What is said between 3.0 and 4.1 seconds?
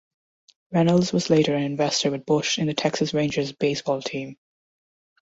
Rangers baseball